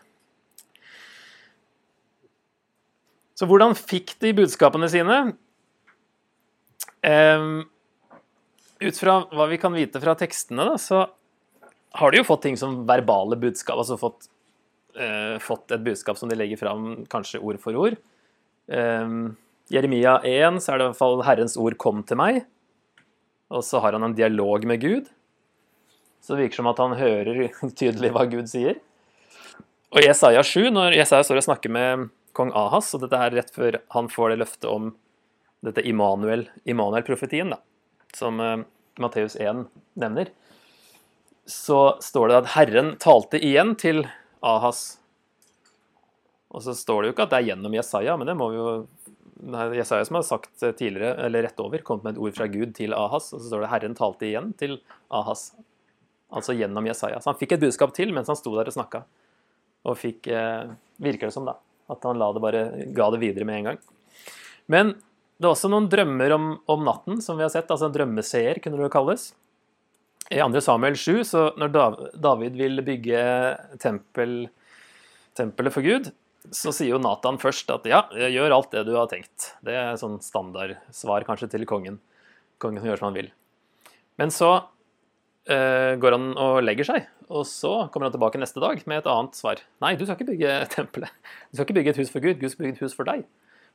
[3.38, 5.20] Så hvordan fikk de budskapene sine?
[7.06, 7.46] Eh,
[8.80, 11.06] ut fra hva vi kan vite fra tekstene, da, så
[11.98, 14.28] har de jo fått ting som verbale budskap, altså fått,
[14.98, 17.96] uh, fått et budskap som de legger fram kanskje ord for ord.
[18.70, 19.34] Um,
[19.70, 22.44] Jeremia 1 så er det i hvert fall 'Herrens ord kom til meg',
[23.50, 25.10] og så har han en dialog med Gud.
[26.20, 27.48] Så det virker som at han hører
[27.80, 28.80] tydelig hva Gud sier.
[29.90, 33.34] Og i Jesaja 7, når Jesaja står og snakker med kong Ahas, og dette er
[33.34, 34.92] rett før han får det løftet om
[35.66, 37.58] dette Immanuel-profetien, Immanuel
[38.16, 38.62] som uh,
[39.02, 39.66] Matteus 1
[40.00, 40.30] nevner,
[41.46, 44.04] så står det at Herren talte igjen til
[44.46, 45.00] Ahas.
[46.50, 48.58] Og så står det jo ikke at det er gjennom Jesaja, men det må vi
[48.58, 48.70] jo
[49.40, 52.74] er Jesaja som har sagt tidligere, eller rett over, kommet med et ord fra Gud
[52.76, 53.30] til Ahas.
[53.32, 55.52] Og så står det 'Herren talte igjen til Ahas'.
[56.30, 57.18] Altså gjennom Jesaja.
[57.20, 59.02] Så han fikk et budskap til mens han sto der og snakka.
[59.88, 61.56] Og fikk eh, Virker det som, da.
[61.90, 62.64] At han det bare,
[62.94, 63.78] ga det videre med en gang.
[64.70, 64.92] Men
[65.40, 67.70] det er også noen drømmer om, om natten, som vi har sett.
[67.72, 69.30] Altså en drømmeseer, kunne det jo kalles.
[70.30, 70.60] I 2.
[70.62, 71.72] Samuel 7, så når
[72.20, 73.22] David vil bygge
[73.82, 74.34] tempel,
[75.34, 76.12] tempelet for Gud,
[76.54, 79.54] så sier jo Nathan først at ja, gjør alt det du har tenkt.
[79.64, 81.98] Det er sånn standardsvar kanskje til kongen.
[82.62, 83.32] Kongen gjør som han vil.
[84.20, 84.52] Men så
[85.50, 89.38] går han og legger seg, og så kommer han tilbake neste dag med et annet
[89.38, 89.62] svar.
[89.82, 91.14] Nei, du skal ikke bygge tempelet.
[91.50, 93.24] Du skal ikke bygge et hus for Gud, Gud skal bygge et hus for deg.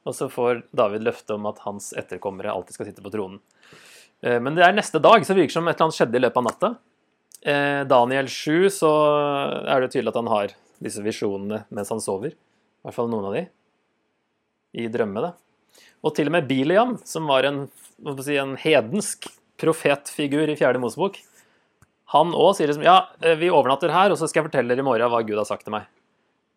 [0.06, 3.40] Og så får David løfte om at hans etterkommere alltid skal sitte på tronen.
[4.24, 6.24] Uh, men det er neste dag, så virker det som et eller annet skjedde i
[6.24, 6.72] løpet av natta.
[7.46, 8.92] Uh, Daniel 7, så
[9.66, 12.36] er det tydelig at han har disse visjonene mens han sover.
[12.36, 13.48] I hvert fall noen av de.
[14.76, 15.32] I drømme,
[16.04, 17.64] Og til og med Biliam, som var en,
[18.22, 21.18] si, en hedensk profetfigur i Fjerde Mosebok,
[22.15, 24.84] han òg sier liksom Ja, eh, vi overnatter her, og så skal jeg fortelle dere
[24.84, 25.89] i morgen hva Gud har sagt til meg.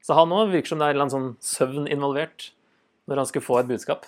[0.05, 2.51] Så han òg virker som det er en eller annen sånn søvn involvert
[3.11, 4.07] når han skulle få et budskap.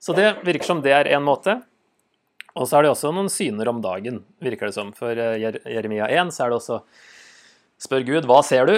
[0.00, 1.58] Så det virker som det er én måte.
[2.54, 4.92] Og så er det også noen syner om dagen, virker det som.
[4.96, 6.80] For eh, Jeremia 1 så er det også
[7.80, 8.74] Spør Gud, hva ser du?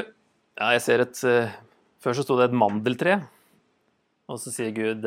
[0.60, 1.54] Ja, jeg ser et eh,
[2.02, 3.20] før så sto det et mandeltre,
[4.30, 5.04] og så sier Gud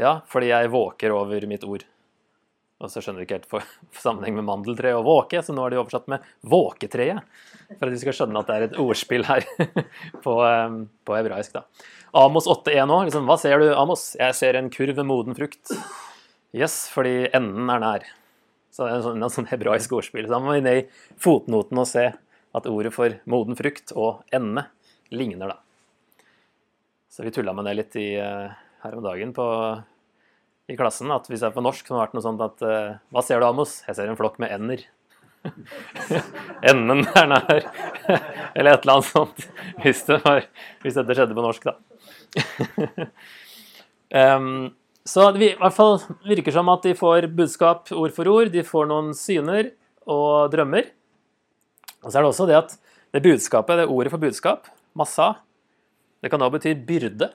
[0.00, 1.84] ja, fordi jeg våker over mitt ord.
[2.80, 3.64] Og så skjønner de ikke helt for,
[3.94, 7.24] for sammenheng med mandeltre og våke, så nå har de oversatt med våketreet.
[7.76, 9.44] For at de skal skjønne at det er et ordspill her
[10.24, 11.58] på, eh, på hebraisk.
[11.58, 11.66] da.
[12.16, 13.04] Amos 8.1 òg.
[13.08, 14.14] Liksom, hva ser du, Amos?
[14.18, 15.76] Jeg ser en kurv med moden frukt.
[16.56, 18.08] Yes, fordi enden er nær.
[18.74, 20.26] Så det er en sånn, en sånn hebraisk ordspill.
[20.26, 20.86] Så da må vi ned i
[21.20, 24.66] fotnoten og se at ordet for moden frukt og ende
[25.14, 26.26] ligner, da.
[27.10, 28.50] Så vi tulla med det litt i, uh,
[28.82, 29.46] her om dagen på,
[30.70, 31.10] i klassen.
[31.14, 33.24] At hvis jeg er på norsk, så har det vært noe sånt at uh, Hva
[33.26, 33.80] ser du, Amos?
[33.88, 34.86] Jeg ser en flokk med ender.
[36.70, 37.64] Enden er nær.
[38.56, 39.46] eller et eller annet sånt.
[39.82, 40.44] Hvis, det var,
[40.84, 43.08] hvis dette skjedde på norsk, da.
[44.36, 44.70] um,
[45.08, 48.52] så det i hvert fall virker som at de får budskap ord for ord.
[48.52, 49.72] De får noen syner
[50.06, 50.92] og drømmer.
[52.04, 52.76] Og så er det også det at
[53.10, 55.32] det budskapet, det ordet for budskap, massa.
[56.22, 57.30] Det kan da bety byrde.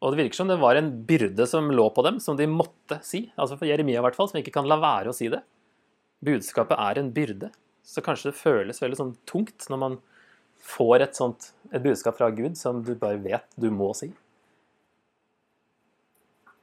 [0.00, 3.00] Og det virker som det var en byrde som lå på dem, som de måtte
[3.04, 3.26] si.
[3.36, 5.42] Altså for Jeremia i hvert fall, som ikke kan la være å si det.
[6.24, 7.50] Budskapet er en byrde.
[7.84, 9.98] Så kanskje det føles veldig sånn tungt når man
[10.60, 14.10] får et sånt et budskap fra Gud som du bare vet du må si.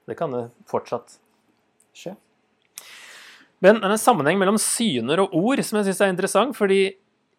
[0.08, 0.34] Det kan
[0.70, 1.18] fortsatt
[1.98, 2.16] skje.
[3.64, 6.82] Men det er en sammenheng mellom syner og ord som jeg syns er interessant, fordi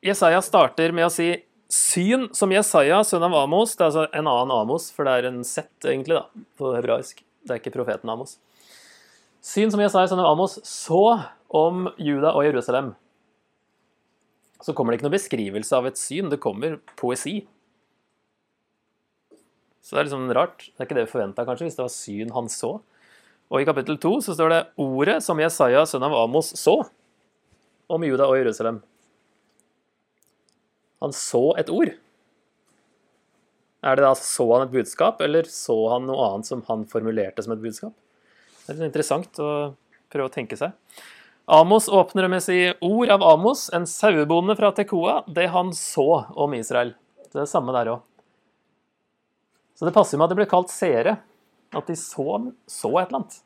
[0.04, 1.30] Jesaja starter med å si
[1.68, 3.74] Syn som Jesaja, sønn av Amos.
[3.76, 7.20] Det er altså en annen Amos, for det er en sett, egentlig, da, på hebraisk.
[7.44, 8.38] Det er ikke profeten Amos.
[9.44, 11.02] Syn som Jesaja, sønn av Amos, så
[11.52, 12.94] om Juda og Jerusalem.
[14.64, 17.42] Så kommer det ikke noen beskrivelse av et syn, det kommer poesi.
[19.84, 20.70] Så det er liksom rart.
[20.72, 22.78] Det er ikke det vi forventa, kanskje, hvis det var syn han så.
[23.48, 26.80] Og i kapittel to så står det ordet som Jesaja, sønn av Amos, så
[27.88, 28.82] om Juda og Jerusalem.
[31.04, 31.92] Han så et ord.
[33.86, 37.44] Er det da Så han et budskap, eller så han noe annet som han formulerte
[37.44, 37.94] som et budskap?
[38.64, 39.52] Det er litt interessant å
[40.10, 40.74] prøve å tenke seg.
[41.48, 46.26] Amos åpner med å si ord av Amos, en sauebonde fra Tekoa, det han så
[46.36, 46.92] om Israel.
[47.22, 48.02] Det er det samme der òg.
[49.78, 51.20] Så det passer med at det ble kalt seere.
[51.76, 52.26] At de så,
[52.66, 53.38] så et eller annet.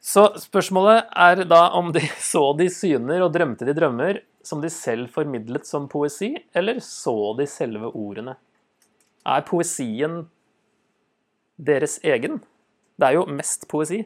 [0.00, 4.70] Så spørsmålet er da om de så de syner og drømte de drømmer, som de
[4.72, 8.38] selv formidlet som poesi, eller så de selve ordene?
[9.28, 10.22] Er poesien
[11.60, 12.40] deres egen?
[12.96, 14.00] Det er jo mest poesi.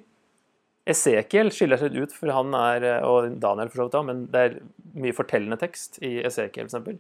[0.84, 4.42] Esekiel skiller seg ut, for han er, og Daniel for så vidt òg, men det
[4.42, 4.58] er
[5.00, 6.98] mye fortellende tekst i Esekiel f.eks.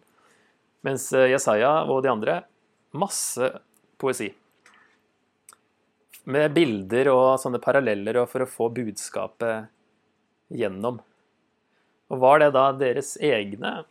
[0.84, 2.38] Mens eh, Jesaja og de andre
[2.96, 3.50] masse
[4.00, 4.30] poesi.
[6.24, 9.68] Med bilder og sånne paralleller for å få budskapet
[10.54, 11.02] gjennom.
[12.12, 13.82] Og var det da deres egne?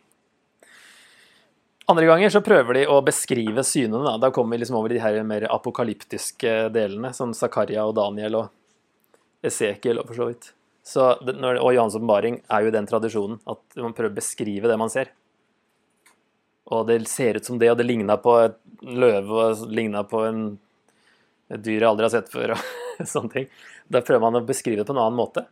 [1.90, 4.02] Andre ganger så prøver de å beskrive synene.
[4.06, 8.38] Da, da kommer vi liksom over de her mer apokalyptiske delene, som Zakaria og Daniel
[8.40, 10.48] og Esekiel og for så vidt.
[10.84, 14.92] Så, og Johans åpenbaring er jo den tradisjonen at man prøver å beskrive det man
[14.92, 15.12] ser.
[16.72, 20.22] Og det ser ut som det, og det ligna på et løve og ligna på
[20.24, 20.42] en,
[21.48, 22.54] dyr jeg aldri har sett før.
[22.56, 23.52] og sånne ting.
[23.90, 25.46] Da prøver man å beskrive det på en annen måte.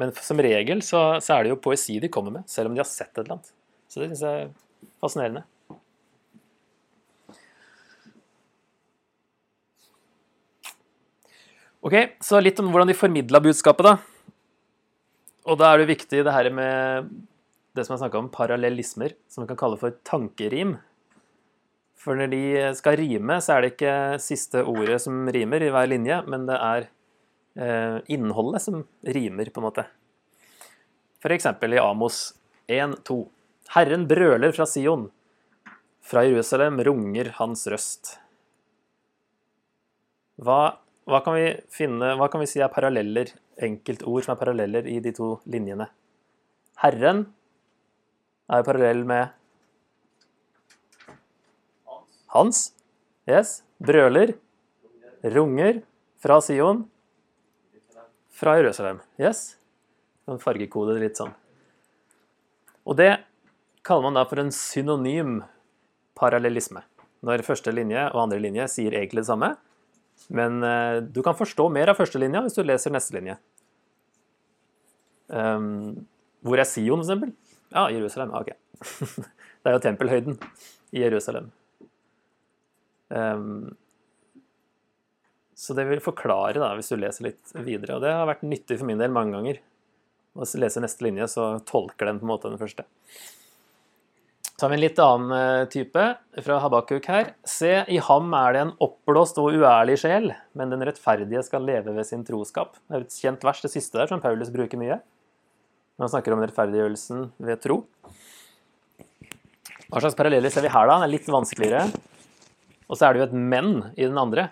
[0.00, 2.82] Men som regel så, så er det jo poesi de kommer med, selv om de
[2.82, 3.52] har sett et eller annet.
[3.86, 4.54] Så det syns jeg er
[5.02, 5.44] fascinerende.
[11.84, 11.94] Ok,
[12.24, 13.94] så litt om hvordan de formidla budskapet, da.
[15.44, 17.10] Og da er det viktig det her med
[17.76, 20.78] det som jeg snakka om, parallellismer, som vi kan kalle for tankerim.
[22.04, 22.42] For når de
[22.76, 26.58] skal rime, så er det ikke siste ordet som rimer i hver linje, men det
[26.60, 26.88] er
[27.56, 28.82] eh, innholdet som
[29.16, 29.86] rimer, på en måte.
[31.24, 32.34] Eksempel i Amos
[32.68, 33.16] 1-2.
[33.72, 35.08] Herren brøler fra Sion.
[36.04, 38.18] Fra Jerusalem runger hans røst.
[40.44, 43.28] Hva hva kan vi finne, hva kan vi si er paralleller,
[43.60, 45.90] enkeltord som er paralleller i de to linjene?
[46.80, 47.26] Herren
[48.48, 49.34] er parallell med
[52.34, 52.72] Hans.
[53.30, 53.62] Yes.
[53.78, 54.34] Brøler.
[55.22, 55.82] Runger.
[56.18, 56.84] Fra Sion.
[58.34, 58.98] Fra Jerusalem.
[59.20, 59.54] Yes.
[60.26, 61.30] En fargekode litt sånn.
[62.84, 63.12] Og det
[63.86, 65.38] kaller man da for en synonym
[66.18, 66.82] parallellisme.
[67.24, 69.54] Når første linje og andre linje sier egentlig det samme,
[70.34, 73.38] men uh, du kan forstå mer av første linja hvis du leser neste linje.
[75.28, 76.04] Um,
[76.44, 77.32] hvor er Sion, for eksempel?
[77.72, 78.34] Ja, Jerusalem.
[78.36, 78.52] ok.
[79.62, 80.40] det er jo tempelhøyden
[80.92, 81.52] i Jerusalem.
[83.14, 83.76] Um,
[85.54, 87.96] så det vil forklare, da, hvis du leser litt videre.
[87.96, 89.62] Og det har vært nyttig for min del mange ganger.
[90.34, 92.86] Å lese neste linje, så tolker den på en måte den første.
[94.54, 96.02] Så har vi en litt annen eh, type
[96.46, 97.32] fra Habakuk her.
[97.46, 101.94] Se, i ham er det en oppblåst og uærlig sjel, men den rettferdige skal leve
[101.94, 102.76] ved sin troskap.
[102.86, 105.00] Det er et kjent vers, det siste der, som Paulus bruker mye.
[105.94, 107.80] Når han snakker om rettferdiggjørelsen ved tro.
[109.88, 110.98] Hva slags paralleller ser vi her, da?
[110.98, 111.86] Den er litt vanskeligere.
[112.88, 114.50] Og så er det jo et 'men' i den andre.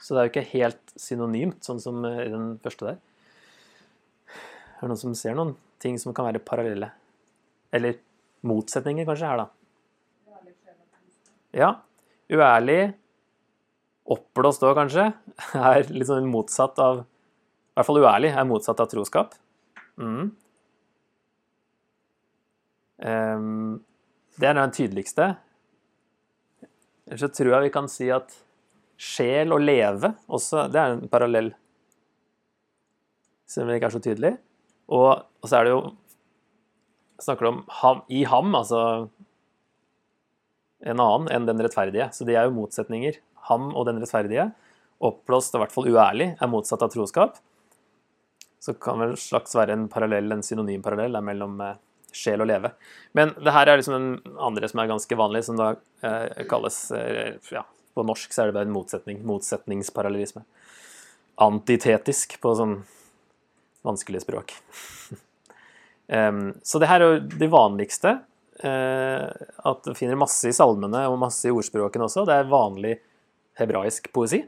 [0.00, 2.98] Så det er jo ikke helt synonymt, sånn som i den første der.
[4.76, 6.90] Er det noen som ser noen ting som kan være parallelle?
[7.72, 7.98] Eller
[8.46, 9.48] motsetninger kanskje her, da.
[11.56, 11.70] Ja.
[12.26, 12.94] Uærlig,
[14.06, 15.12] oppblåst òg kanskje,
[15.54, 19.34] er litt sånn motsatt av I hvert fall uærlig er motsatt av troskap.
[20.00, 20.30] Mm.
[22.96, 23.84] Um,
[24.40, 25.34] det er den tydeligste.
[27.06, 28.34] Ellers så tror jeg vi kan si at
[28.96, 31.52] sjel og leve også, det er en parallell.
[33.46, 34.32] Selv om det ikke er så tydelig.
[34.90, 35.80] Og, og så er det jo
[37.22, 38.80] snakker du om ham, i ham, altså
[40.86, 42.10] en annen enn den rettferdige.
[42.12, 43.20] Så de er jo motsetninger.
[43.48, 44.50] Ham og den rettferdige,
[45.06, 47.38] oppblåst og i hvert fall uærlig, er motsatt av troskap.
[48.62, 51.76] Så kan vel slags være en parallell, en synonym parallell mellom eh,
[52.14, 52.72] sjel og leve.
[53.16, 55.72] Men det her er liksom den andre som er ganske vanlig, som da
[56.06, 57.64] eh, kalles eh, ja,
[57.94, 59.22] På norsk så er det bare en motsetning.
[59.26, 60.44] Motsetningsparallellisme.
[61.46, 62.80] Antitetisk på sånn
[63.86, 64.56] vanskelig språk.
[66.06, 68.12] Um, så det her er jo det vanligste.
[68.62, 69.26] Uh,
[69.66, 72.22] at du finner masse i salmene og masse i ordspråkene også.
[72.28, 72.92] Det er vanlig
[73.58, 74.38] hebraisk poesi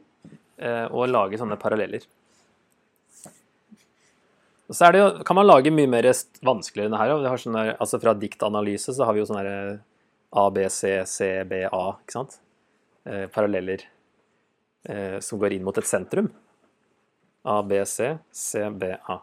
[0.63, 2.07] uh, å lage sånne paralleller.
[4.69, 6.11] Og så jo, kan man lage mye mer
[6.45, 7.41] vanskeligere enn det her.
[7.41, 9.55] Sånne, altså fra diktanalyse så har vi jo sånne
[10.29, 11.85] A, B, C, C, B, A.
[12.03, 12.37] ikke sant?
[13.09, 13.87] Eh, paralleller
[15.25, 16.29] som går inn mot et sentrum.
[17.49, 19.19] A, B, C, C, B, A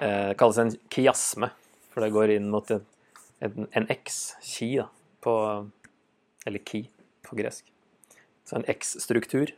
[0.00, 1.50] eh, kalles en kiasme,
[1.92, 2.84] for det går inn mot en,
[3.44, 4.88] en, en X, ki, da,
[5.22, 5.34] på
[6.46, 6.88] Eller ki
[7.22, 7.68] på gresk.
[8.42, 9.52] Så en X-struktur.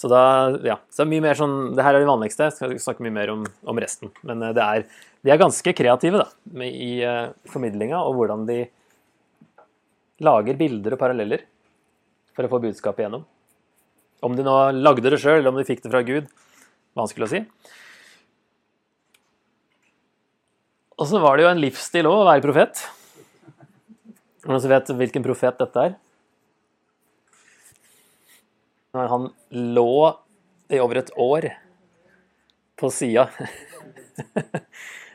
[0.00, 0.22] Så da,
[0.64, 3.04] ja, så det er mye mer sånn, det her er det vanligste, jeg skal snakke
[3.04, 4.12] mye mer om, om resten.
[4.24, 4.84] Men eh, det er,
[5.26, 8.62] de er ganske kreative da, med, i uh, formidlinga og hvordan de
[10.24, 11.44] lager bilder og paralleller
[12.32, 13.26] for å få budskapet igjennom.
[14.24, 16.32] Om de nå lagde det sjøl, eller om de fikk det fra Gud,
[16.96, 17.42] vanskelig å si.
[21.00, 22.84] Og så var det jo en livsstil òg å være profet.
[24.48, 26.00] Noen som vet hvilken profet dette er?
[28.96, 29.26] Når han
[29.76, 29.94] lå
[30.70, 31.46] i over et år
[32.80, 33.28] på sida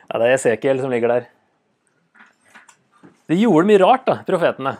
[0.06, 1.24] Ja, det er Esekiel som ligger der.
[3.26, 4.76] De gjorde mye rart, da, profetene.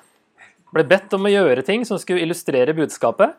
[0.70, 3.34] Ble bedt om å gjøre ting som skulle illustrere budskapet.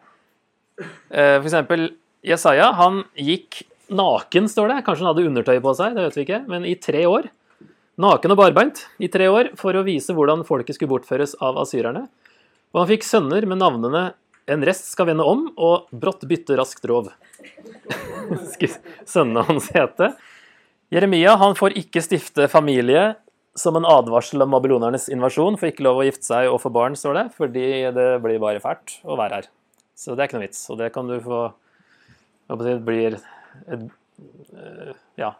[0.83, 1.87] Eh, for eksempel
[2.27, 2.73] Jesaja.
[2.75, 4.81] Han gikk naken, står det.
[4.83, 6.41] Kanskje han hadde undertøy på seg, det vet vi ikke.
[6.51, 7.31] Men i tre år
[7.97, 12.03] naken og barbeint i tre år for å vise hvordan folket skulle bortføres av asyrerne.
[12.75, 14.09] Og han fikk sønner med navnene
[14.47, 17.09] En rest skal vende om, og Brått bytte raskt rov.
[19.07, 20.13] Sønnene hans hete.
[20.93, 23.17] Jeremia han får ikke stifte familie
[23.59, 25.57] som en advarsel om babylonernes invasjon.
[25.59, 28.61] Får ikke lov å gifte seg og få barn, står det, fordi det blir bare
[28.63, 29.49] fælt å være her.
[29.97, 30.61] Så det er ikke noe vits.
[30.71, 31.41] Og det kan du få
[32.47, 33.17] Det blir
[33.67, 35.33] et eh, ja,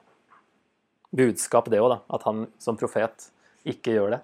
[1.16, 2.02] budskap, det òg.
[2.12, 3.30] At han som profet
[3.64, 4.20] ikke gjør det.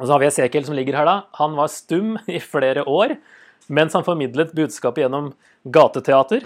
[0.00, 1.16] Og så har vi Esekiel som ligger her, da.
[1.38, 3.14] Han var stum i flere år
[3.72, 5.32] mens han formidlet budskapet gjennom
[5.64, 6.44] gateteater.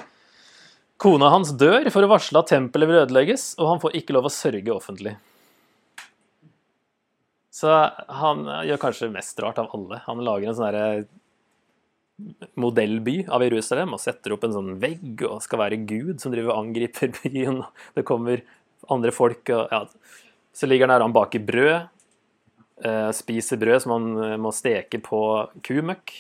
[1.02, 4.30] Kona hans dør for å varsle at tempelet vil ødelegges, og han får ikke lov
[4.30, 5.16] å sørge offentlig.
[7.56, 7.72] Så
[8.20, 10.02] han gjør kanskje mest rart av alle.
[10.06, 11.06] Han lager en sånn
[12.56, 16.54] modellby av Jerusalem og setter opp en sånn vegg og skal være Gud som driver
[16.54, 17.62] og angriper byen.
[17.96, 18.44] Det kommer
[18.92, 19.84] andre folk og ja.
[20.56, 21.92] Så ligger han der, han baker brød.
[22.76, 25.20] Uh, spiser brød som han uh, må steke på
[25.64, 26.14] kumøkk.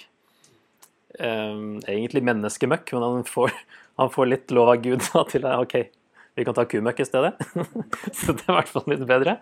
[1.16, 3.54] Um, egentlig menneskemøkk, men han får,
[4.00, 5.76] han får, litt lov av Gud da, til at OK,
[6.36, 7.32] vi kan ta kumøkk i stedet.
[8.18, 9.38] så det er i hvert fall litt bedre.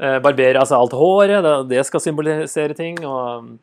[0.00, 3.00] Uh, barberer altså alt håret, det, det skal symbolisere ting.
[3.08, 3.54] Og,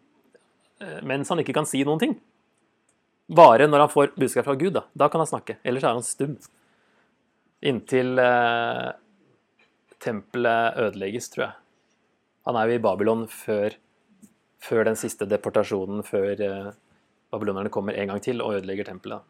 [1.06, 2.18] mens han ikke kan si noen ting.
[3.38, 5.58] Bare når han får budskap fra Gud, da, da kan han snakke.
[5.68, 6.38] Ellers er han stum.
[7.66, 8.22] Inntil
[10.04, 11.56] tempelet ødelegges, tror jeg.
[12.48, 13.74] Han er jo i Babylon før,
[14.64, 16.46] før den siste deportasjonen, før
[17.34, 19.26] babylonerne kommer en gang til og ødelegger tempelet.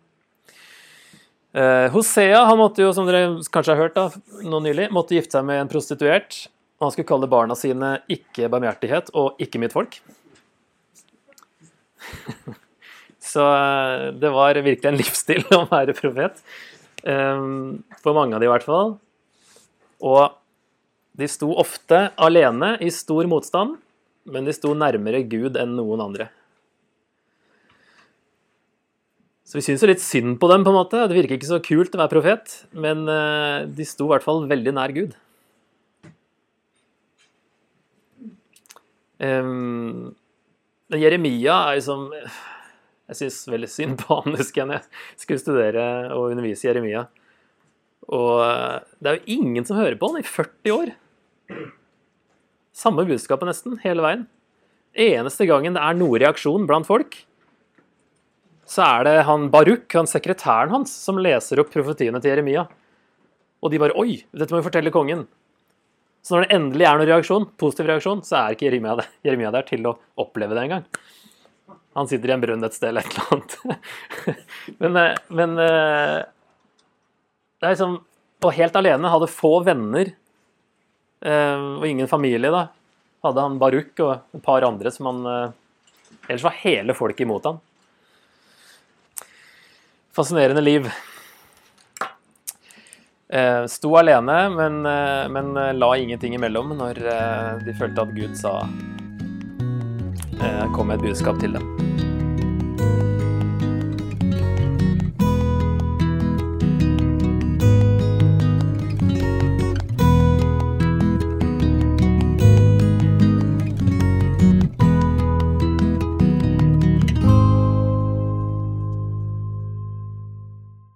[1.58, 4.10] Eh, Hosea han måtte jo, som dere kanskje har hørt da,
[4.46, 6.48] nå nylig, måtte gifte seg med en prostituert.
[6.78, 9.98] Og han skulle kalle barna sine ikke barmhjertighet og ikke mitt folk.
[13.32, 16.44] Så eh, det var virkelig en livsstil å være profet.
[17.02, 17.44] Eh,
[18.04, 18.98] for mange av de i hvert fall.
[20.06, 20.38] Og
[21.18, 23.80] de sto ofte alene i stor motstand,
[24.30, 26.30] men de sto nærmere Gud enn noen andre.
[29.48, 31.06] Så vi syns jo litt synd på dem, på en måte.
[31.08, 34.44] Det virker ikke så kult å være profet, men eh, de sto i hvert fall
[34.50, 35.14] veldig nær Gud.
[39.24, 40.12] Um,
[40.94, 45.42] Jeremia er jo som Jeg syns veldig synd på han, husker jeg, når jeg skulle
[45.42, 47.06] studere og undervise Jeremia.
[48.12, 50.92] Og eh, det er jo ingen som hører på han i 40 år.
[52.76, 54.28] Samme budskapet nesten, hele veien.
[55.08, 57.16] Eneste gangen det er noe reaksjon blant folk,
[58.68, 62.66] så er det han Baruk, han sekretæren hans, som leser opp profetiene til Jeremia.
[63.64, 65.26] Og de bare Oi, dette må vi fortelle kongen.
[66.26, 69.54] Så når det endelig er noen reaksjon, positiv reaksjon, så er ikke Jeremia der, Jeremia
[69.56, 70.86] der til å oppleve det engang.
[71.98, 74.38] Han sitter i en brønn et sted eller et eller annet.
[74.84, 76.18] men, eh, men eh,
[77.58, 77.98] det er liksom
[78.46, 80.12] Og helt alene, hadde få venner
[81.22, 82.68] Eh, og ingen familie, da.
[83.26, 85.54] Hadde han Baruk og et par andre som han
[86.28, 87.58] Ellers var hele folket imot han.
[90.18, 90.90] Fascinerende liv.
[93.30, 94.82] Eh, sto alene, men,
[95.30, 97.04] men la ingenting imellom når
[97.62, 98.60] de følte at Gud sa
[100.74, 101.77] kom med et budskap til dem.